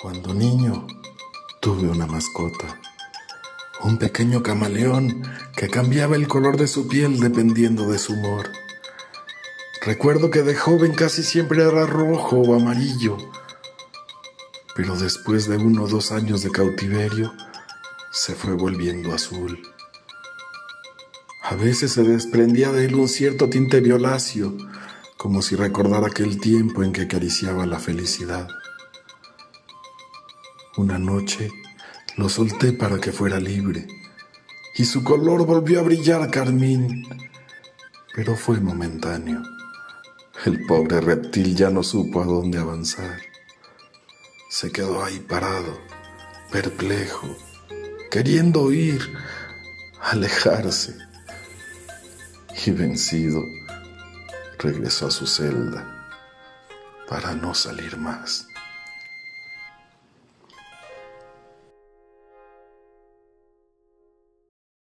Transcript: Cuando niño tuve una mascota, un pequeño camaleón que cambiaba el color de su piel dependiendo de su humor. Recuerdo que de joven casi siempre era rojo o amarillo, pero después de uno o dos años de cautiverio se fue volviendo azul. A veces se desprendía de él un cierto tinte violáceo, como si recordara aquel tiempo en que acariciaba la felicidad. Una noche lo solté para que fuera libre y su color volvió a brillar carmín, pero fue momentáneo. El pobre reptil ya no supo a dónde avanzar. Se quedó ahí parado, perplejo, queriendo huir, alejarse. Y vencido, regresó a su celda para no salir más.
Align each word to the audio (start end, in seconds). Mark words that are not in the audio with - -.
Cuando 0.00 0.32
niño 0.32 0.86
tuve 1.60 1.86
una 1.86 2.06
mascota, 2.06 2.80
un 3.82 3.98
pequeño 3.98 4.42
camaleón 4.42 5.22
que 5.54 5.68
cambiaba 5.68 6.16
el 6.16 6.26
color 6.26 6.56
de 6.56 6.68
su 6.68 6.88
piel 6.88 7.20
dependiendo 7.20 7.86
de 7.90 7.98
su 7.98 8.14
humor. 8.14 8.48
Recuerdo 9.84 10.30
que 10.30 10.42
de 10.42 10.54
joven 10.54 10.94
casi 10.94 11.22
siempre 11.22 11.62
era 11.62 11.84
rojo 11.84 12.36
o 12.36 12.54
amarillo, 12.54 13.18
pero 14.74 14.96
después 14.96 15.46
de 15.48 15.58
uno 15.58 15.82
o 15.82 15.86
dos 15.86 16.12
años 16.12 16.42
de 16.42 16.50
cautiverio 16.50 17.34
se 18.10 18.34
fue 18.34 18.54
volviendo 18.54 19.12
azul. 19.12 19.60
A 21.42 21.56
veces 21.56 21.92
se 21.92 22.04
desprendía 22.04 22.72
de 22.72 22.86
él 22.86 22.94
un 22.94 23.06
cierto 23.06 23.50
tinte 23.50 23.80
violáceo, 23.80 24.56
como 25.18 25.42
si 25.42 25.56
recordara 25.56 26.06
aquel 26.06 26.40
tiempo 26.40 26.82
en 26.82 26.92
que 26.92 27.02
acariciaba 27.02 27.66
la 27.66 27.78
felicidad. 27.78 28.48
Una 30.76 30.98
noche 30.98 31.50
lo 32.16 32.28
solté 32.28 32.72
para 32.72 33.00
que 33.00 33.10
fuera 33.10 33.40
libre 33.40 33.88
y 34.76 34.84
su 34.84 35.02
color 35.02 35.44
volvió 35.44 35.80
a 35.80 35.82
brillar 35.82 36.30
carmín, 36.30 37.06
pero 38.14 38.36
fue 38.36 38.60
momentáneo. 38.60 39.42
El 40.44 40.64
pobre 40.66 41.00
reptil 41.00 41.56
ya 41.56 41.70
no 41.70 41.82
supo 41.82 42.22
a 42.22 42.24
dónde 42.24 42.58
avanzar. 42.58 43.20
Se 44.48 44.70
quedó 44.70 45.04
ahí 45.04 45.18
parado, 45.18 45.80
perplejo, 46.52 47.36
queriendo 48.10 48.62
huir, 48.62 49.02
alejarse. 50.00 50.96
Y 52.64 52.70
vencido, 52.70 53.42
regresó 54.58 55.08
a 55.08 55.10
su 55.10 55.26
celda 55.26 56.08
para 57.08 57.34
no 57.34 57.54
salir 57.54 57.96
más. 57.96 58.46